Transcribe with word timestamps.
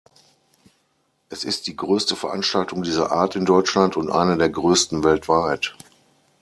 Es 1.29 1.43
ist 1.43 1.67
die 1.67 1.75
größte 1.75 2.15
Veranstaltung 2.15 2.81
dieser 2.81 3.11
Art 3.11 3.35
in 3.35 3.45
Deutschland 3.45 3.97
und 3.97 4.09
eine 4.09 4.35
der 4.35 4.49
größten 4.49 5.03
weltweit. 5.03 5.75